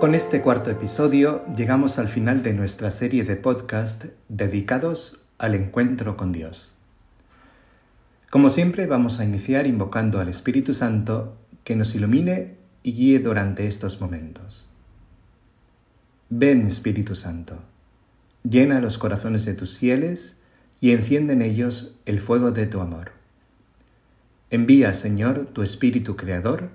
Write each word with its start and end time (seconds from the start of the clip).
Con 0.00 0.14
este 0.14 0.42
cuarto 0.42 0.70
episodio 0.70 1.42
llegamos 1.56 1.98
al 1.98 2.08
final 2.08 2.42
de 2.42 2.52
nuestra 2.52 2.90
serie 2.90 3.24
de 3.24 3.34
podcast 3.34 4.04
dedicados 4.28 5.22
al 5.38 5.54
encuentro 5.54 6.18
con 6.18 6.32
Dios. 6.32 6.74
Como 8.28 8.50
siempre 8.50 8.86
vamos 8.86 9.20
a 9.20 9.24
iniciar 9.24 9.66
invocando 9.66 10.20
al 10.20 10.28
Espíritu 10.28 10.74
Santo 10.74 11.38
que 11.64 11.76
nos 11.76 11.94
ilumine 11.94 12.56
y 12.82 12.92
guíe 12.92 13.20
durante 13.20 13.66
estos 13.66 13.98
momentos. 14.02 14.66
Ven 16.28 16.66
Espíritu 16.66 17.14
Santo, 17.14 17.62
llena 18.42 18.82
los 18.82 18.98
corazones 18.98 19.46
de 19.46 19.54
tus 19.54 19.78
fieles 19.78 20.42
y 20.78 20.90
enciende 20.90 21.32
en 21.32 21.40
ellos 21.40 21.96
el 22.04 22.20
fuego 22.20 22.50
de 22.50 22.66
tu 22.66 22.82
amor. 22.82 23.12
Envía, 24.50 24.92
Señor, 24.92 25.46
tu 25.46 25.62
Espíritu 25.62 26.16
Creador 26.16 26.68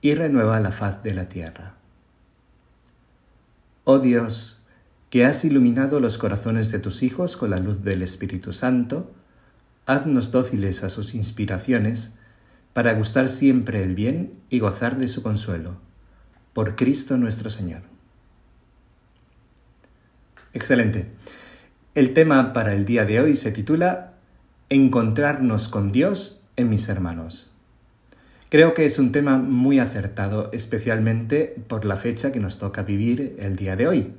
y 0.00 0.14
renueva 0.14 0.58
la 0.60 0.72
faz 0.72 1.02
de 1.02 1.12
la 1.12 1.28
tierra. 1.28 1.77
Oh 3.90 4.00
Dios, 4.00 4.58
que 5.08 5.24
has 5.24 5.46
iluminado 5.46 5.98
los 5.98 6.18
corazones 6.18 6.70
de 6.70 6.78
tus 6.78 7.02
hijos 7.02 7.38
con 7.38 7.48
la 7.48 7.58
luz 7.58 7.82
del 7.84 8.02
Espíritu 8.02 8.52
Santo, 8.52 9.10
haznos 9.86 10.30
dóciles 10.30 10.84
a 10.84 10.90
sus 10.90 11.14
inspiraciones, 11.14 12.18
para 12.74 12.92
gustar 12.92 13.30
siempre 13.30 13.82
el 13.82 13.94
bien 13.94 14.32
y 14.50 14.58
gozar 14.58 14.98
de 14.98 15.08
su 15.08 15.22
consuelo. 15.22 15.78
Por 16.52 16.76
Cristo 16.76 17.16
nuestro 17.16 17.48
Señor. 17.48 17.80
Excelente. 20.52 21.06
El 21.94 22.12
tema 22.12 22.52
para 22.52 22.74
el 22.74 22.84
día 22.84 23.06
de 23.06 23.20
hoy 23.20 23.36
se 23.36 23.52
titula 23.52 24.12
Encontrarnos 24.68 25.68
con 25.68 25.92
Dios 25.92 26.42
en 26.56 26.68
mis 26.68 26.90
hermanos. 26.90 27.47
Creo 28.50 28.74
que 28.74 28.86
es 28.86 28.98
un 28.98 29.12
tema 29.12 29.36
muy 29.38 29.78
acertado, 29.78 30.50
especialmente 30.52 31.54
por 31.68 31.84
la 31.84 31.96
fecha 31.96 32.32
que 32.32 32.40
nos 32.40 32.58
toca 32.58 32.82
vivir 32.82 33.36
el 33.38 33.56
día 33.56 33.76
de 33.76 33.88
hoy, 33.88 34.12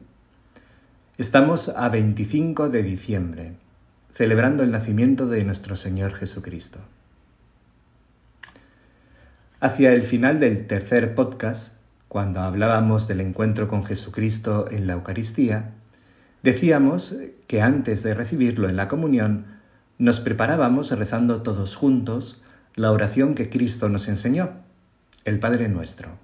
Estamos 1.20 1.68
a 1.68 1.90
25 1.90 2.70
de 2.70 2.82
diciembre, 2.82 3.52
celebrando 4.14 4.64
el 4.64 4.72
nacimiento 4.72 5.28
de 5.28 5.44
nuestro 5.44 5.76
Señor 5.76 6.14
Jesucristo. 6.14 6.80
Hacia 9.60 9.92
el 9.92 10.04
final 10.04 10.40
del 10.40 10.66
tercer 10.66 11.16
podcast, 11.16 11.76
cuando 12.08 12.40
hablábamos 12.40 13.10
del 13.10 13.20
encuentro 13.20 13.68
con 13.68 13.84
Jesucristo 13.84 14.70
en 14.72 14.88
la 14.88 14.94
Eucaristía, 14.94 15.72
decíamos 16.42 17.18
que 17.48 17.62
antes 17.62 18.02
de 18.02 18.14
recibirlo 18.14 18.70
en 18.70 18.78
la 18.78 18.88
comunión, 18.88 19.46
nos 19.98 20.22
preparábamos 20.22 20.90
rezando 20.92 21.42
todos 21.42 21.76
juntos 21.76 22.42
la 22.80 22.92
oración 22.92 23.36
que 23.36 23.50
Cristo 23.50 23.90
nos 23.90 24.08
enseñó, 24.08 24.52
el 25.26 25.40
Padre 25.40 25.68
nuestro, 25.68 26.18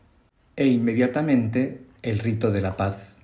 e 0.55 0.67
inmediatamente 0.67 1.81
el 2.01 2.19
rito 2.19 2.51
de 2.51 2.61
la 2.61 2.77
paz 2.77 3.15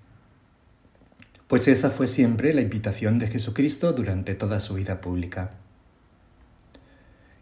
pues 1.52 1.68
esa 1.68 1.90
fue 1.90 2.08
siempre 2.08 2.54
la 2.54 2.62
invitación 2.62 3.20
de 3.20 3.28
Jesucristo 3.28 3.92
durante 3.92 4.36
toda 4.36 4.62
su 4.62 4.76
vida 4.76 5.02
pública. 5.02 5.52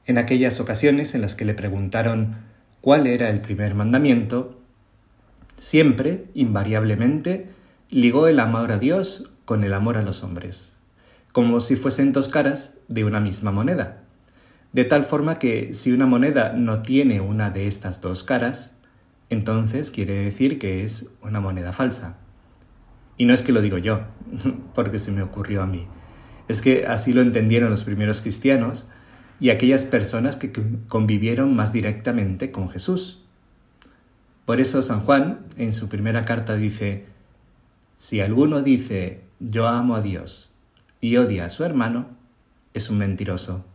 En 0.08 0.18
aquellas 0.18 0.60
ocasiones 0.60 1.14
en 1.14 1.22
las 1.22 1.36
que 1.36 1.46
le 1.46 1.54
preguntaron 1.54 2.38
cuál 2.82 3.06
era 3.06 3.30
el 3.30 3.40
primer 3.40 3.76
mandamiento, 3.76 4.60
siempre, 5.60 6.26
invariablemente, 6.34 7.50
ligó 7.92 8.28
el 8.28 8.40
amor 8.40 8.72
a 8.72 8.80
Dios 8.80 9.30
con 9.46 9.64
el 9.64 9.76
amor 9.76 9.96
a 9.96 10.02
los 10.02 10.24
hombres, 10.24 10.72
como 11.32 11.62
si 11.62 11.76
fuesen 11.76 12.12
dos 12.12 12.30
caras 12.30 12.80
de 12.88 13.04
una 13.04 13.20
misma 13.20 13.52
moneda, 13.52 14.06
de 14.74 14.84
tal 14.84 15.04
forma 15.04 15.40
que 15.40 15.74
si 15.74 15.92
una 15.92 16.06
moneda 16.06 16.54
no 16.54 16.82
tiene 16.82 17.22
una 17.22 17.50
de 17.50 17.68
estas 17.68 18.02
dos 18.02 18.24
caras, 18.24 18.78
entonces 19.30 19.92
quiere 19.92 20.14
decir 20.14 20.60
que 20.60 20.84
es 20.84 21.12
una 21.22 21.40
moneda 21.40 21.74
falsa. 21.74 22.18
Y 23.18 23.26
no 23.26 23.34
es 23.34 23.44
que 23.44 23.52
lo 23.52 23.62
digo 23.62 23.78
yo, 23.78 24.02
porque 24.76 25.00
se 25.00 25.12
me 25.12 25.22
ocurrió 25.22 25.62
a 25.62 25.68
mí. 25.68 25.88
Es 26.48 26.62
que 26.62 26.88
así 26.88 27.14
lo 27.14 27.22
entendieron 27.22 27.70
los 27.70 27.84
primeros 27.84 28.22
cristianos 28.22 28.90
y 29.40 29.50
aquellas 29.50 29.86
personas 29.86 30.36
que 30.36 30.52
convivieron 30.88 31.56
más 31.56 31.72
directamente 31.72 32.52
con 32.52 32.70
Jesús. 32.70 33.24
Por 34.46 34.60
eso 34.60 34.82
San 34.82 35.02
Juan 35.02 35.46
en 35.58 35.74
su 35.74 35.90
primera 35.90 36.26
carta 36.26 36.56
dice, 36.56 37.06
si 37.98 38.22
alguno 38.22 38.62
dice 38.62 39.22
yo 39.40 39.68
amo 39.68 39.96
a 39.96 40.02
Dios 40.02 40.52
y 41.02 41.18
odia 41.18 41.46
a 41.46 41.50
su 41.50 41.64
hermano, 41.64 42.08
es 42.74 42.90
un 42.90 42.98
mentiroso. 42.98 43.66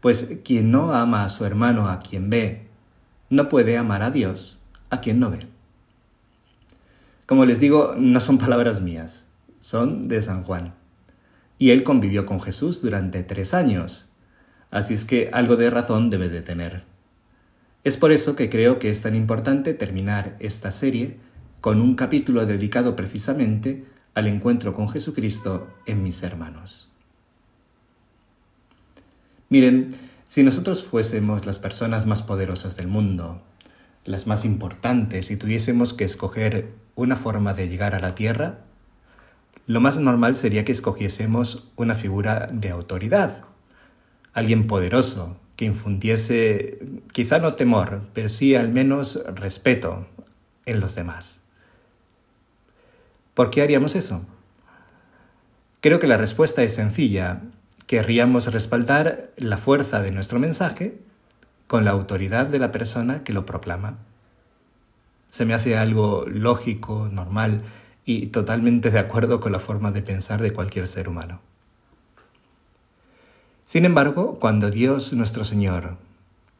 Pues 0.00 0.38
quien 0.44 0.70
no 0.70 0.92
ama 0.94 1.24
a 1.24 1.28
su 1.28 1.44
hermano 1.44 1.88
a 1.88 2.00
quien 2.00 2.30
ve, 2.30 2.66
no 3.30 3.48
puede 3.48 3.76
amar 3.76 4.02
a 4.02 4.10
Dios 4.10 4.60
a 4.90 5.00
quien 5.00 5.20
no 5.20 5.30
ve. 5.30 5.46
Como 7.26 7.44
les 7.44 7.58
digo, 7.58 7.94
no 7.96 8.20
son 8.20 8.38
palabras 8.38 8.80
mías, 8.80 9.26
son 9.58 10.08
de 10.08 10.22
San 10.22 10.44
Juan. 10.44 10.74
Y 11.58 11.70
él 11.70 11.82
convivió 11.82 12.24
con 12.24 12.40
Jesús 12.40 12.82
durante 12.82 13.22
tres 13.22 13.52
años, 13.54 14.12
así 14.70 14.94
es 14.94 15.04
que 15.04 15.30
algo 15.32 15.56
de 15.56 15.70
razón 15.70 16.10
debe 16.10 16.28
de 16.28 16.42
tener. 16.42 16.84
Es 17.82 17.96
por 17.96 18.12
eso 18.12 18.36
que 18.36 18.50
creo 18.50 18.78
que 18.78 18.90
es 18.90 19.02
tan 19.02 19.14
importante 19.14 19.74
terminar 19.74 20.36
esta 20.38 20.70
serie 20.70 21.16
con 21.60 21.80
un 21.80 21.94
capítulo 21.94 22.46
dedicado 22.46 22.94
precisamente 22.94 23.84
al 24.14 24.26
encuentro 24.26 24.74
con 24.74 24.88
Jesucristo 24.88 25.68
en 25.86 26.02
mis 26.02 26.22
hermanos. 26.22 26.88
Miren, 29.48 29.96
si 30.24 30.42
nosotros 30.42 30.84
fuésemos 30.84 31.46
las 31.46 31.58
personas 31.58 32.06
más 32.06 32.22
poderosas 32.22 32.76
del 32.76 32.88
mundo, 32.88 33.42
las 34.04 34.26
más 34.26 34.44
importantes, 34.44 35.30
y 35.30 35.36
tuviésemos 35.36 35.94
que 35.94 36.04
escoger 36.04 36.74
una 36.94 37.16
forma 37.16 37.54
de 37.54 37.68
llegar 37.68 37.94
a 37.94 38.00
la 38.00 38.14
Tierra, 38.14 38.60
lo 39.66 39.80
más 39.80 39.98
normal 39.98 40.34
sería 40.34 40.64
que 40.64 40.72
escogiésemos 40.72 41.68
una 41.76 41.94
figura 41.94 42.48
de 42.52 42.70
autoridad, 42.70 43.44
alguien 44.32 44.66
poderoso, 44.66 45.36
que 45.56 45.64
infundiese 45.64 46.78
quizá 47.12 47.38
no 47.38 47.54
temor, 47.54 48.02
pero 48.12 48.28
sí 48.28 48.54
al 48.54 48.68
menos 48.68 49.22
respeto 49.34 50.06
en 50.66 50.80
los 50.80 50.94
demás. 50.94 51.40
¿Por 53.34 53.50
qué 53.50 53.62
haríamos 53.62 53.96
eso? 53.96 54.22
Creo 55.80 55.98
que 55.98 56.06
la 56.06 56.16
respuesta 56.16 56.62
es 56.62 56.74
sencilla. 56.74 57.42
Querríamos 57.86 58.52
respaldar 58.52 59.30
la 59.36 59.56
fuerza 59.56 60.02
de 60.02 60.10
nuestro 60.10 60.40
mensaje 60.40 60.98
con 61.66 61.84
la 61.84 61.92
autoridad 61.92 62.46
de 62.46 62.58
la 62.58 62.72
persona 62.72 63.22
que 63.22 63.32
lo 63.32 63.46
proclama. 63.46 63.98
Se 65.28 65.44
me 65.44 65.54
hace 65.54 65.76
algo 65.76 66.24
lógico, 66.26 67.08
normal 67.12 67.62
y 68.04 68.28
totalmente 68.28 68.90
de 68.90 68.98
acuerdo 68.98 69.40
con 69.40 69.52
la 69.52 69.60
forma 69.60 69.92
de 69.92 70.02
pensar 70.02 70.42
de 70.42 70.52
cualquier 70.52 70.88
ser 70.88 71.08
humano. 71.08 71.40
Sin 73.64 73.84
embargo, 73.84 74.38
cuando 74.38 74.70
Dios 74.70 75.12
nuestro 75.12 75.44
Señor, 75.44 75.96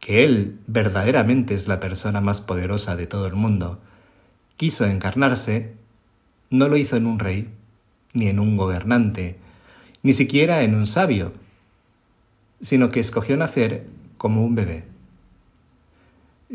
que 0.01 0.25
Él 0.25 0.59
verdaderamente 0.67 1.55
es 1.55 1.69
la 1.69 1.81
persona 1.81 2.21
más 2.21 2.41
poderosa 2.41 2.97
de 2.97 3.07
todo 3.07 3.27
el 3.27 3.35
mundo, 3.35 3.81
quiso 4.57 4.87
encarnarse, 4.87 5.75
no 6.51 6.69
lo 6.69 6.77
hizo 6.77 6.97
en 6.97 7.07
un 7.07 7.19
rey, 7.19 7.49
ni 8.13 8.29
en 8.29 8.41
un 8.41 8.57
gobernante, 8.57 9.39
ni 10.07 10.13
siquiera 10.13 10.63
en 10.63 10.77
un 10.77 10.87
sabio, 10.87 11.33
sino 12.61 12.91
que 12.91 13.01
escogió 13.01 13.37
nacer 13.37 13.87
como 14.19 14.45
un 14.45 14.55
bebé. 14.55 14.85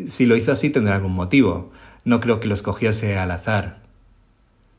Si 0.07 0.25
lo 0.25 0.37
hizo 0.37 0.53
así 0.53 0.69
tendrá 0.69 0.95
algún 0.95 1.13
motivo. 1.13 1.69
No 2.05 2.21
creo 2.21 2.39
que 2.39 2.47
lo 2.47 2.53
escogiese 2.53 3.17
al 3.17 3.29
azar. 3.29 3.81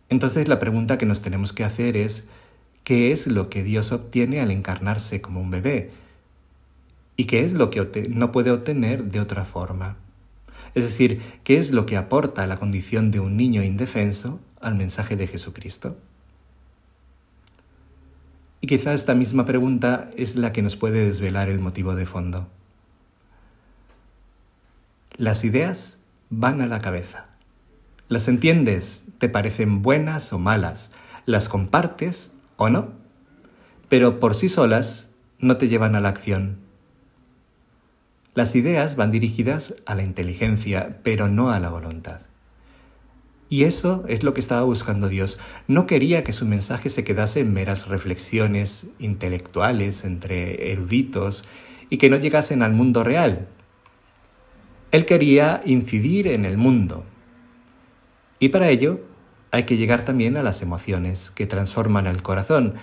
Entonces 0.09 0.49
la 0.49 0.59
pregunta 0.59 0.97
que 0.97 1.05
nos 1.05 1.21
tenemos 1.21 1.53
que 1.53 1.65
hacer 1.65 1.99
es, 1.99 2.31
¿qué 2.83 3.13
es 3.13 3.27
lo 3.27 3.51
que 3.51 3.63
Dios 3.63 3.93
obtiene 3.93 4.41
al 4.41 4.51
encarnarse 4.51 5.21
como 5.21 5.43
un 5.43 5.51
bebé? 5.51 5.91
¿Y 7.19 7.27
qué 7.27 7.45
es 7.45 7.53
lo 7.53 7.69
que 7.69 8.09
no 8.09 8.33
puede 8.33 8.53
obtener 8.53 9.05
de 9.05 9.21
otra 9.21 9.45
forma? 9.45 9.99
Es 10.75 10.85
decir, 10.85 11.21
¿qué 11.45 11.59
es 11.59 11.73
lo 11.73 11.85
que 11.85 11.99
aporta 11.99 12.47
la 12.47 12.57
condición 12.57 13.11
de 13.11 13.21
un 13.21 13.37
niño 13.37 13.63
indefenso 13.63 14.41
al 14.63 14.77
mensaje 14.77 15.15
de 15.15 15.27
Jesucristo? 15.27 15.99
Y 18.63 18.69
quizá 18.69 18.95
esta 18.95 19.17
misma 19.17 19.45
pregunta 19.45 20.09
es 20.17 20.37
la 20.37 20.53
que 20.53 20.63
nos 20.63 20.77
puede 20.77 21.05
desvelar 21.05 21.49
el 21.49 21.59
motivo 21.59 21.97
de 21.97 22.07
fondo. 22.07 22.47
Las 25.17 25.43
ideas 25.43 25.99
van 26.31 26.63
a 26.63 26.67
la 26.67 26.81
cabeza 26.81 27.27
Las 28.09 28.29
entiendes, 28.29 29.03
te 29.19 29.29
parecen 29.29 29.83
buenas 29.83 30.33
o 30.33 30.39
malas, 30.39 30.93
las 31.27 31.49
compartes 31.49 32.35
o 32.57 32.71
no, 32.71 32.93
pero 33.89 34.21
por 34.21 34.37
sí 34.37 34.49
solas 34.49 35.11
no 35.41 35.57
te 35.57 35.67
llevan 35.67 35.97
a 35.97 36.01
la 36.01 36.11
acción. 36.11 36.59
Las 38.35 38.55
ideas 38.55 38.95
van 38.95 39.11
dirigidas 39.11 39.75
a 39.87 39.97
la 39.97 40.05
inteligencia, 40.05 41.01
pero 41.03 41.29
no 41.29 41.51
a 41.51 41.59
la 41.59 41.69
voluntad. 41.69 42.21
Y 43.53 43.65
eso 43.65 44.03
es 44.09 44.23
lo 44.23 44.33
que 44.33 44.41
estaba 44.41 44.63
buscando 44.63 45.11
Dios. 45.11 45.39
No 45.69 45.87
quería 45.87 46.25
que 46.25 46.33
su 46.33 46.47
mensaje 46.47 46.89
se 46.89 47.05
quedase 47.05 47.41
en 47.41 47.53
meras 47.53 47.87
reflexiones 47.87 48.87
intelectuales 48.99 50.05
entre 50.05 50.73
eruditos 50.73 51.45
y 51.91 51.99
que 51.99 52.09
no 52.09 52.17
llegasen 52.17 52.63
al 52.63 52.73
mundo 52.73 53.05
real. 53.05 53.49
Él 54.91 55.05
quería 55.05 55.61
incidir 55.67 56.29
en 56.29 56.47
el 56.47 56.57
mundo. 56.57 57.05
Y 58.39 58.49
para 58.49 58.71
ello 58.71 59.01
hay 59.51 59.65
que 59.65 59.77
llegar 59.77 60.07
también 60.07 60.39
a 60.39 60.43
las 60.43 60.63
emociones 60.63 61.31
que 61.31 61.47
transforman 61.47 62.07
el 62.07 62.23
corazón 62.23 62.77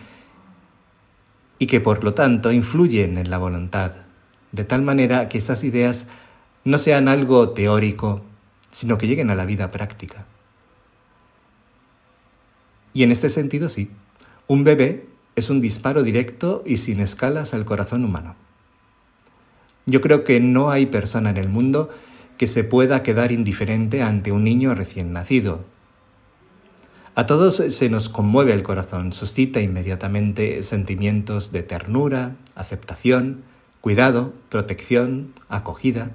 y 1.57 1.65
que 1.65 1.81
por 1.81 2.03
lo 2.03 2.13
tanto 2.13 2.51
influyen 2.51 3.17
en 3.17 3.31
la 3.31 3.39
voluntad, 3.39 3.93
de 4.51 4.65
tal 4.65 4.83
manera 4.83 5.29
que 5.29 5.39
esas 5.39 5.63
ideas 5.63 6.09
no 6.63 6.77
sean 6.77 7.07
algo 7.07 7.49
teórico, 7.53 8.23
sino 8.67 8.99
que 8.99 9.07
lleguen 9.07 9.31
a 9.31 9.35
la 9.35 9.45
vida 9.45 9.71
práctica. 9.71 10.27
Y 12.93 13.03
en 13.03 13.11
este 13.11 13.29
sentido 13.29 13.69
sí, 13.69 13.89
un 14.47 14.63
bebé 14.63 15.05
es 15.35 15.49
un 15.49 15.61
disparo 15.61 16.03
directo 16.03 16.63
y 16.65 16.77
sin 16.77 16.99
escalas 16.99 17.53
al 17.53 17.65
corazón 17.65 18.03
humano. 18.03 18.35
Yo 19.85 20.01
creo 20.01 20.23
que 20.23 20.39
no 20.39 20.69
hay 20.69 20.85
persona 20.85 21.29
en 21.29 21.37
el 21.37 21.49
mundo 21.49 21.89
que 22.37 22.47
se 22.47 22.63
pueda 22.63 23.03
quedar 23.03 23.31
indiferente 23.31 24.01
ante 24.01 24.31
un 24.31 24.43
niño 24.43 24.73
recién 24.73 25.13
nacido. 25.13 25.65
A 27.15 27.25
todos 27.25 27.55
se 27.55 27.89
nos 27.89 28.07
conmueve 28.07 28.53
el 28.53 28.63
corazón, 28.63 29.11
suscita 29.11 29.59
inmediatamente 29.59 30.63
sentimientos 30.63 31.51
de 31.51 31.63
ternura, 31.63 32.35
aceptación, 32.55 33.43
cuidado, 33.81 34.33
protección, 34.49 35.33
acogida. 35.49 36.11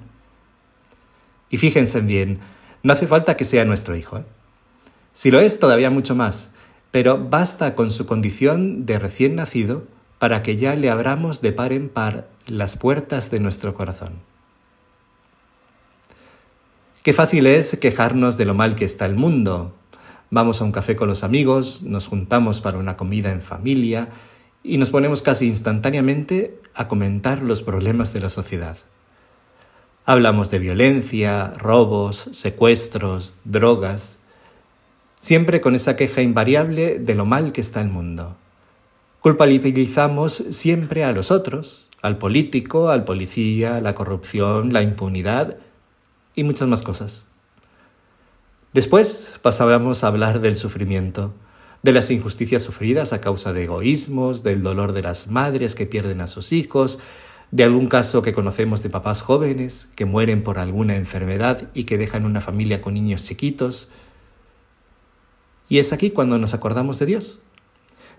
Y 1.49 1.57
fíjense 1.57 2.01
bien, 2.01 2.39
no 2.81 2.93
hace 2.93 3.07
falta 3.07 3.37
que 3.37 3.43
sea 3.43 3.65
nuestro 3.65 3.95
hijo. 3.95 4.17
¿eh? 4.17 4.25
Si 5.13 5.31
lo 5.31 5.39
es, 5.39 5.59
todavía 5.59 5.89
mucho 5.89 6.15
más, 6.15 6.53
pero 6.95 7.19
basta 7.19 7.75
con 7.75 7.91
su 7.91 8.05
condición 8.05 8.85
de 8.85 8.97
recién 8.97 9.35
nacido 9.35 9.83
para 10.17 10.41
que 10.41 10.55
ya 10.55 10.77
le 10.77 10.89
abramos 10.89 11.41
de 11.41 11.51
par 11.51 11.73
en 11.73 11.89
par 11.89 12.29
las 12.47 12.77
puertas 12.77 13.29
de 13.31 13.39
nuestro 13.39 13.73
corazón. 13.73 14.13
Qué 17.03 17.11
fácil 17.11 17.47
es 17.47 17.75
quejarnos 17.81 18.37
de 18.37 18.45
lo 18.45 18.53
mal 18.53 18.75
que 18.75 18.85
está 18.85 19.05
el 19.05 19.15
mundo. 19.15 19.73
Vamos 20.29 20.61
a 20.61 20.63
un 20.63 20.71
café 20.71 20.95
con 20.95 21.09
los 21.09 21.25
amigos, 21.25 21.83
nos 21.83 22.07
juntamos 22.07 22.61
para 22.61 22.77
una 22.77 22.95
comida 22.95 23.29
en 23.29 23.41
familia 23.41 24.07
y 24.63 24.77
nos 24.77 24.89
ponemos 24.89 25.21
casi 25.21 25.47
instantáneamente 25.47 26.61
a 26.75 26.87
comentar 26.87 27.41
los 27.41 27.61
problemas 27.61 28.13
de 28.13 28.21
la 28.21 28.29
sociedad. 28.29 28.77
Hablamos 30.05 30.49
de 30.49 30.59
violencia, 30.59 31.51
robos, 31.57 32.29
secuestros, 32.31 33.37
drogas, 33.43 34.19
siempre 35.19 35.61
con 35.61 35.75
esa 35.75 35.95
queja 35.95 36.21
invariable 36.21 36.99
de 36.99 37.15
lo 37.15 37.25
mal 37.25 37.51
que 37.51 37.61
está 37.61 37.81
el 37.81 37.89
mundo. 37.89 38.37
Culpabilizamos 39.21 40.33
siempre 40.33 41.03
a 41.03 41.11
los 41.11 41.31
otros, 41.31 41.87
al 42.01 42.17
político, 42.17 42.89
al 42.89 43.03
policía, 43.03 43.81
la 43.81 43.95
corrupción, 43.95 44.71
la 44.71 44.83
impunidad 44.83 45.57
y 46.35 46.43
muchas 46.43 46.67
más 46.67 46.83
cosas. 46.83 47.25
Después 48.73 49.33
pasábamos 49.41 50.03
a 50.03 50.07
hablar 50.07 50.41
del 50.41 50.55
sufrimiento, 50.55 51.33
de 51.81 51.93
las 51.93 52.11
injusticias 52.11 52.61
sufridas 52.61 53.13
a 53.13 53.21
causa 53.21 53.53
de 53.53 53.63
egoísmos, 53.63 54.43
del 54.43 54.63
dolor 54.63 54.91
de 54.91 55.01
las 55.01 55.27
madres 55.27 55.75
que 55.75 55.85
pierden 55.85 56.19
a 56.19 56.27
sus 56.27 56.51
hijos, 56.51 56.99
de 57.51 57.63
algún 57.63 57.87
caso 57.87 58.21
que 58.21 58.33
conocemos 58.33 58.83
de 58.83 58.89
papás 58.89 59.21
jóvenes 59.21 59.89
que 59.95 60.05
mueren 60.05 60.43
por 60.43 60.59
alguna 60.59 60.95
enfermedad 60.95 61.69
y 61.73 61.85
que 61.85 61.97
dejan 61.97 62.25
una 62.25 62.41
familia 62.41 62.81
con 62.81 62.95
niños 62.95 63.23
chiquitos, 63.23 63.89
y 65.69 65.79
es 65.79 65.93
aquí 65.93 66.11
cuando 66.11 66.37
nos 66.37 66.53
acordamos 66.53 66.99
de 66.99 67.05
Dios. 67.05 67.39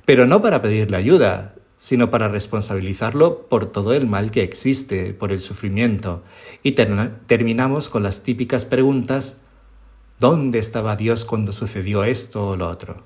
Pero 0.05 0.27
no 0.27 0.41
para 0.43 0.63
pedirle 0.63 0.97
ayuda, 0.97 1.55
sino 1.77 2.11
para 2.11 2.29
responsabilizarlo 2.29 3.49
por 3.49 3.67
todo 3.67 3.93
el 3.93 4.07
mal 4.07 4.31
que 4.31 4.43
existe, 4.43 5.13
por 5.13 5.33
el 5.33 5.41
sufrimiento. 5.41 6.23
Y 6.63 6.73
terminamos 6.73 7.89
con 7.89 8.03
las 8.03 8.23
típicas 8.23 8.65
preguntas, 8.65 9.43
¿dónde 10.19 10.59
estaba 10.59 10.97
Dios 10.97 11.25
cuando 11.25 11.53
sucedió 11.53 12.05
esto 12.05 12.49
o 12.49 12.57
lo 12.57 12.69
otro? 12.69 13.05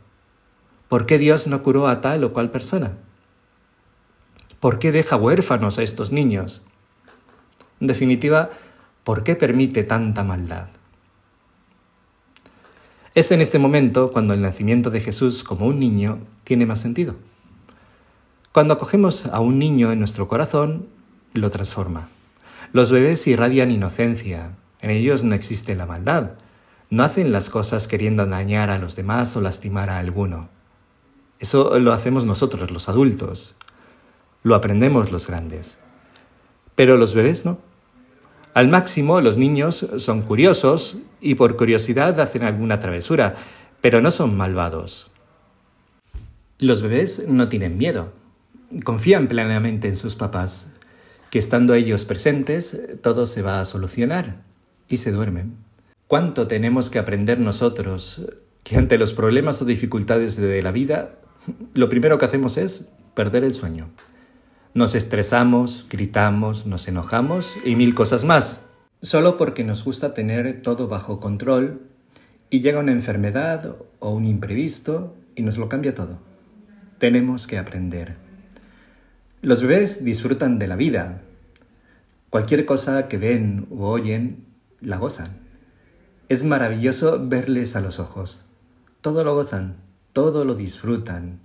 ¿Por 0.89 1.07
qué 1.07 1.19
Dios 1.19 1.47
no 1.47 1.63
curó 1.63 1.89
a 1.89 2.01
tal 2.01 2.25
o 2.25 2.33
cual 2.33 2.51
persona? 2.51 2.97
¿Por 4.61 4.79
qué 4.79 4.93
deja 4.93 5.17
huérfanos 5.17 5.79
a 5.79 5.83
estos 5.83 6.13
niños? 6.13 6.65
En 7.81 7.87
definitiva, 7.87 8.51
¿por 9.05 9.25
qué 9.25 9.35
permite 9.37 9.85
tanta 9.85 10.23
maldad? 10.23 10.69
Es 13.13 13.33
en 13.33 13.41
este 13.41 13.59
momento 13.59 14.13
cuando 14.13 14.35
el 14.35 14.41
nacimiento 14.41 14.91
de 14.91 15.01
Jesús 15.01 15.43
como 15.43 15.67
un 15.67 15.81
niño 15.81 16.21
tiene 16.45 16.65
más 16.65 16.79
sentido. 16.81 17.17
Cuando 18.53 18.75
acogemos 18.75 19.27
a 19.27 19.41
un 19.41 19.59
niño 19.59 19.91
en 19.91 19.99
nuestro 19.99 20.29
corazón, 20.29 20.87
lo 21.35 21.51
transforma. 21.51 22.09
Los 22.73 22.93
bebés 22.93 23.27
irradian 23.27 23.73
inocencia, 23.73 24.57
en 24.81 24.91
ellos 24.91 25.25
no 25.25 25.35
existe 25.35 25.75
la 25.75 25.87
maldad, 25.87 26.33
no 26.89 27.03
hacen 27.03 27.33
las 27.33 27.51
cosas 27.51 27.89
queriendo 27.89 28.27
dañar 28.27 28.71
a 28.71 28.79
los 28.79 28.95
demás 28.95 29.35
o 29.35 29.41
lastimar 29.41 29.91
a 29.91 29.99
alguno. 29.99 30.49
Eso 31.41 31.81
lo 31.81 31.93
hacemos 31.93 32.25
nosotros, 32.27 32.71
los 32.71 32.89
adultos, 32.89 33.57
lo 34.45 34.55
aprendemos 34.55 35.11
los 35.11 35.27
grandes. 35.27 35.79
Pero 36.77 36.97
los 36.97 37.15
bebés 37.15 37.45
no. 37.45 37.59
Al 38.53 38.69
máximo, 38.69 39.21
los 39.21 39.37
niños 39.37 39.87
son 39.99 40.23
curiosos 40.23 40.99
y 41.21 41.37
por 41.37 41.57
curiosidad 41.57 42.19
hacen 42.19 42.43
alguna 42.43 42.81
travesura, 42.81 43.37
pero 43.81 44.01
no 44.01 44.11
son 44.11 44.37
malvados. 44.37 45.11
Los 46.59 46.83
bebés 46.83 47.27
no 47.29 47.49
tienen 47.49 47.79
miedo. 47.79 48.13
Confían 48.85 49.29
plenamente 49.29 49.89
en 49.89 49.97
sus 49.97 50.17
papás, 50.17 50.73
que 51.31 51.39
estando 51.39 51.75
ellos 51.75 52.05
presentes, 52.05 52.89
todo 53.03 53.27
se 53.27 53.43
va 53.43 53.61
a 53.61 53.65
solucionar 53.65 54.43
y 54.89 54.97
se 54.97 55.13
duermen. 55.13 55.55
¿Cuánto 56.09 56.49
tenemos 56.49 56.91
que 56.91 56.99
aprender 56.99 57.39
nosotros 57.39 58.23
que 58.65 58.77
ante 58.77 58.99
los 58.99 59.13
problemas 59.13 59.63
o 59.63 59.65
dificultades 59.65 60.37
de 60.37 60.61
la 60.61 60.73
vida, 60.73 61.15
lo 61.73 61.89
primero 61.89 62.19
que 62.19 62.25
hacemos 62.25 62.57
es 62.57 62.93
perder 63.15 63.45
el 63.45 63.55
sueño? 63.55 63.89
Nos 64.73 64.95
estresamos, 64.95 65.87
gritamos, 65.91 66.65
nos 66.65 66.87
enojamos 66.87 67.57
y 67.65 67.75
mil 67.75 67.93
cosas 67.93 68.23
más, 68.23 68.67
solo 69.03 69.37
porque 69.37 69.65
nos 69.65 69.83
gusta 69.83 70.15
tener 70.15 70.63
todo 70.63 70.87
bajo 70.87 71.19
control 71.19 71.81
y 72.51 72.61
llega 72.61 72.79
una 72.79 72.93
enfermedad 72.93 73.75
o 73.99 74.11
un 74.11 74.27
imprevisto 74.27 75.17
y 75.35 75.43
nos 75.43 75.59
lo 75.59 75.69
cambia 75.69 75.93
todo. 75.93 76.21
Tenemos 76.99 77.49
que 77.49 77.59
aprender. 77.59 78.15
Los 79.43 79.63
bebés 79.63 80.05
disfrutan 80.05 80.61
de 80.61 80.69
la 80.69 80.77
vida. 80.77 81.23
Cualquier 82.31 82.65
cosa 82.65 83.09
que 83.09 83.19
ven 83.19 83.67
o 83.73 83.89
oyen, 83.89 84.45
la 84.81 84.99
gozan. 84.99 85.39
Es 86.29 86.45
maravilloso 86.45 87.27
verles 87.27 87.75
a 87.75 87.81
los 87.81 87.99
ojos. 87.99 88.45
Todo 89.01 89.25
lo 89.25 89.35
gozan, 89.35 89.79
todo 90.13 90.45
lo 90.45 90.55
disfrutan 90.55 91.41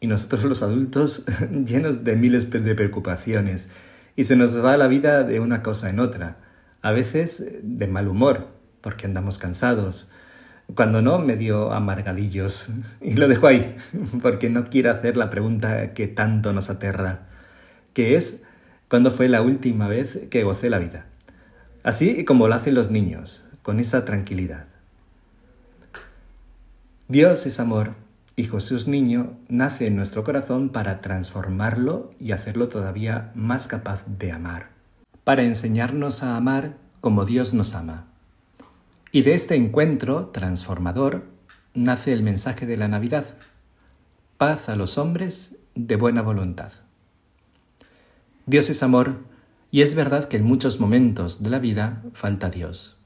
y 0.00 0.06
nosotros 0.06 0.44
los 0.44 0.62
adultos 0.62 1.24
llenos 1.50 2.04
de 2.04 2.16
miles 2.16 2.50
de 2.50 2.74
preocupaciones 2.74 3.70
y 4.16 4.24
se 4.24 4.36
nos 4.36 4.62
va 4.62 4.76
la 4.76 4.86
vida 4.86 5.24
de 5.24 5.40
una 5.40 5.62
cosa 5.62 5.90
en 5.90 5.98
otra, 5.98 6.36
a 6.82 6.92
veces 6.92 7.44
de 7.62 7.88
mal 7.88 8.08
humor, 8.08 8.48
porque 8.80 9.06
andamos 9.06 9.38
cansados, 9.38 10.10
cuando 10.74 11.02
no 11.02 11.18
medio 11.18 11.72
amargadillos. 11.72 12.68
Y 13.00 13.14
lo 13.14 13.28
dejo 13.28 13.46
ahí, 13.46 13.74
porque 14.22 14.50
no 14.50 14.68
quiero 14.70 14.90
hacer 14.90 15.16
la 15.16 15.30
pregunta 15.30 15.94
que 15.94 16.06
tanto 16.06 16.52
nos 16.52 16.70
aterra, 16.70 17.26
que 17.92 18.16
es 18.16 18.44
¿cuándo 18.88 19.10
fue 19.10 19.28
la 19.28 19.42
última 19.42 19.88
vez 19.88 20.20
que 20.30 20.44
gocé 20.44 20.70
la 20.70 20.78
vida? 20.78 21.06
Así 21.82 22.24
como 22.24 22.48
lo 22.48 22.54
hacen 22.54 22.74
los 22.74 22.90
niños, 22.90 23.48
con 23.62 23.80
esa 23.80 24.04
tranquilidad. 24.04 24.66
Dios 27.08 27.44
es 27.46 27.60
amor 27.60 28.03
y 28.36 28.44
Jesús 28.44 28.88
niño 28.88 29.38
nace 29.48 29.86
en 29.86 29.96
nuestro 29.96 30.24
corazón 30.24 30.70
para 30.70 31.00
transformarlo 31.00 32.12
y 32.18 32.32
hacerlo 32.32 32.68
todavía 32.68 33.30
más 33.34 33.66
capaz 33.66 34.04
de 34.06 34.32
amar, 34.32 34.70
para 35.22 35.44
enseñarnos 35.44 36.22
a 36.22 36.36
amar 36.36 36.76
como 37.00 37.24
Dios 37.24 37.54
nos 37.54 37.74
ama. 37.74 38.06
Y 39.12 39.22
de 39.22 39.34
este 39.34 39.54
encuentro 39.54 40.26
transformador 40.28 41.26
nace 41.74 42.12
el 42.12 42.22
mensaje 42.22 42.66
de 42.66 42.76
la 42.76 42.88
Navidad, 42.88 43.36
paz 44.36 44.68
a 44.68 44.74
los 44.74 44.98
hombres 44.98 45.56
de 45.76 45.96
buena 45.96 46.22
voluntad. 46.22 46.72
Dios 48.46 48.68
es 48.68 48.82
amor 48.82 49.18
y 49.70 49.82
es 49.82 49.94
verdad 49.94 50.28
que 50.28 50.38
en 50.38 50.44
muchos 50.44 50.80
momentos 50.80 51.42
de 51.42 51.50
la 51.50 51.60
vida 51.60 52.02
falta 52.12 52.50
Dios. 52.50 52.96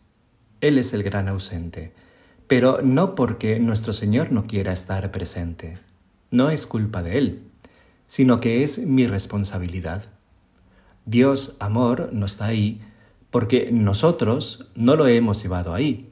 Él 0.61 0.79
es 0.79 0.93
el 0.95 1.03
gran 1.03 1.29
ausente 1.29 1.93
pero 2.49 2.81
no 2.83 3.15
porque 3.15 3.61
nuestro 3.61 3.93
Señor 3.93 4.33
no 4.33 4.45
quiera 4.45 4.73
estar 4.73 5.13
presente. 5.13 5.79
No 6.31 6.51
es 6.51 6.67
culpa 6.67 7.03
de 7.03 7.19
Él, 7.19 7.43
sino 8.07 8.41
que 8.41 8.65
es 8.65 8.79
mi 8.79 9.07
responsabilidad. 9.07 10.07
Dios, 11.05 11.57
amor, 11.61 12.11
no 12.13 12.27
está 12.27 12.47
ahí 12.47 12.81
porque 13.31 13.71
nosotros 13.71 14.69
no 14.75 14.97
lo 14.97 15.07
hemos 15.07 15.43
llevado 15.43 15.75
ahí. 15.75 16.11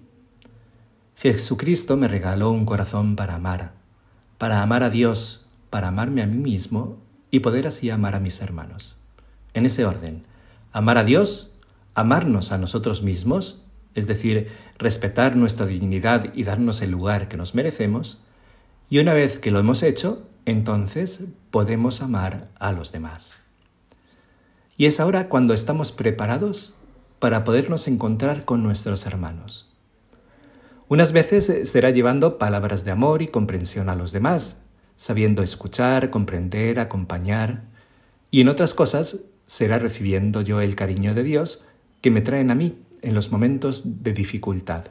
Jesucristo 1.16 1.96
me 1.96 2.08
regaló 2.08 2.50
un 2.50 2.66
corazón 2.66 3.16
para 3.16 3.36
amar, 3.36 3.72
para 4.36 4.62
amar 4.62 4.82
a 4.82 4.90
Dios, 4.90 5.46
para 5.70 5.88
amarme 5.88 6.22
a 6.22 6.26
mí 6.26 6.36
mismo 6.36 6.98
y 7.30 7.40
poder 7.40 7.66
así 7.66 7.88
amar 7.88 8.14
a 8.14 8.20
mis 8.20 8.40
hermanos. 8.42 8.98
En 9.54 9.64
ese 9.64 9.86
orden, 9.86 10.26
amar 10.72 10.98
a 10.98 11.04
Dios, 11.04 11.50
amarnos 11.94 12.52
a 12.52 12.58
nosotros 12.58 13.02
mismos, 13.02 13.62
es 13.96 14.06
decir, 14.06 14.48
respetar 14.78 15.34
nuestra 15.34 15.66
dignidad 15.66 16.32
y 16.34 16.44
darnos 16.44 16.82
el 16.82 16.90
lugar 16.90 17.28
que 17.28 17.36
nos 17.36 17.54
merecemos, 17.54 18.20
y 18.88 18.98
una 18.98 19.14
vez 19.14 19.40
que 19.40 19.50
lo 19.50 19.58
hemos 19.58 19.82
hecho, 19.82 20.28
entonces 20.44 21.24
podemos 21.50 22.02
amar 22.02 22.50
a 22.60 22.72
los 22.72 22.92
demás. 22.92 23.40
Y 24.76 24.86
es 24.86 25.00
ahora 25.00 25.28
cuando 25.28 25.54
estamos 25.54 25.90
preparados 25.90 26.74
para 27.18 27.42
podernos 27.42 27.88
encontrar 27.88 28.44
con 28.44 28.62
nuestros 28.62 29.06
hermanos. 29.06 29.68
Unas 30.88 31.12
veces 31.12 31.68
será 31.68 31.90
llevando 31.90 32.38
palabras 32.38 32.84
de 32.84 32.92
amor 32.92 33.22
y 33.22 33.28
comprensión 33.28 33.88
a 33.88 33.96
los 33.96 34.12
demás, 34.12 34.62
sabiendo 34.94 35.42
escuchar, 35.42 36.10
comprender, 36.10 36.78
acompañar, 36.78 37.64
y 38.30 38.42
en 38.42 38.48
otras 38.48 38.74
cosas 38.74 39.24
será 39.46 39.78
recibiendo 39.78 40.42
yo 40.42 40.60
el 40.60 40.76
cariño 40.76 41.14
de 41.14 41.22
Dios 41.22 41.64
que 42.02 42.10
me 42.10 42.20
traen 42.20 42.50
a 42.50 42.54
mí 42.54 42.85
en 43.02 43.14
los 43.14 43.30
momentos 43.30 44.02
de 44.02 44.12
dificultad. 44.12 44.86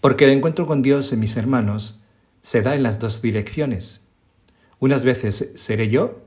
Porque 0.00 0.24
el 0.24 0.30
encuentro 0.30 0.66
con 0.66 0.82
Dios 0.82 1.12
en 1.12 1.20
mis 1.20 1.36
hermanos 1.36 2.00
se 2.40 2.62
da 2.62 2.74
en 2.74 2.82
las 2.82 2.98
dos 2.98 3.22
direcciones. 3.22 4.02
Unas 4.78 5.04
veces 5.04 5.52
seré 5.56 5.88
yo 5.88 6.22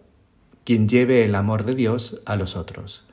quien 0.63 0.89
lleve 0.89 1.23
el 1.23 1.35
amor 1.35 1.65
de 1.65 1.75
Dios 1.75 2.21
a 2.25 2.35
los 2.35 2.55
otros. 2.55 3.05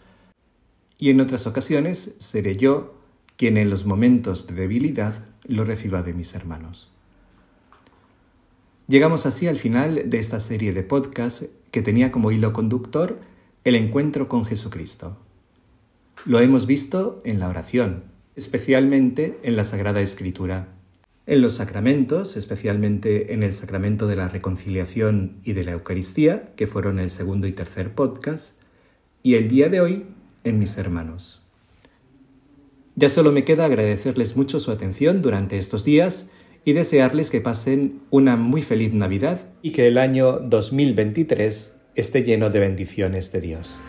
Y 0.99 1.11
en 1.11 1.21
otras 1.21 1.47
ocasiones 1.47 2.17
seré 2.19 2.57
yo 2.57 2.99
quien 3.37 3.57
en 3.57 3.71
los 3.71 3.85
momentos 3.85 4.47
de 4.47 4.55
debilidad 4.55 5.15
lo 5.47 5.65
reciba 5.65 6.03
de 6.03 6.15
mis 6.15 6.35
hermanos. 6.35 6.91
Llegamos 8.89 9.27
así 9.27 9.47
al 9.47 9.59
final 9.59 10.09
de 10.09 10.19
esta 10.19 10.41
serie 10.41 10.73
de 10.73 10.83
podcasts 10.83 11.49
que 11.71 11.83
tenía 11.83 12.13
como 12.13 12.31
hilo 12.31 12.53
conductor 12.53 13.21
el 13.65 13.75
encuentro 13.75 14.29
con 14.29 14.45
Jesucristo. 14.45 15.19
Lo 16.25 16.41
hemos 16.41 16.67
visto 16.67 17.21
en 17.25 17.39
la 17.39 17.49
oración, 17.49 18.05
especialmente 18.35 19.39
en 19.43 19.57
la 19.57 19.65
Sagrada 19.65 20.01
Escritura, 20.01 20.69
en 21.27 21.41
los 21.43 21.55
sacramentos, 21.55 22.37
especialmente 22.37 23.33
en 23.33 23.43
el 23.43 23.53
sacramento 23.53 24.07
de 24.07 24.17
la 24.17 24.29
reconciliación 24.29 25.41
y 25.45 25.53
de 25.53 25.65
la 25.65 25.73
Eucaristía, 25.73 26.53
que 26.57 26.67
fueron 26.67 26.99
el 26.99 27.11
segundo 27.11 27.47
y 27.47 27.53
tercer 27.53 27.95
podcast, 27.95 28.57
y 29.23 29.35
el 29.35 29.49
día 29.49 29.69
de 29.69 29.81
hoy 29.81 30.07
en 30.45 30.59
mis 30.59 30.79
hermanos. 30.79 31.43
Ya 32.95 33.09
solo 33.09 33.31
me 33.31 33.45
queda 33.45 33.67
agradecerles 33.67 34.37
mucho 34.37 34.59
su 34.59 34.71
atención 34.71 35.21
durante 35.21 35.59
estos 35.59 35.85
días 35.85 36.31
y 36.65 36.73
desearles 36.73 37.31
que 37.31 37.41
pasen 37.41 38.01
una 38.11 38.37
muy 38.37 38.63
feliz 38.63 38.93
Navidad 38.95 39.49
y 39.63 39.73
que 39.73 39.87
el 39.87 39.99
año 39.99 40.39
2023 40.41 41.77
esté 41.95 42.23
lleno 42.23 42.51
de 42.51 42.59
bendiciones 42.59 43.33
de 43.33 43.41
Dios. 43.41 43.81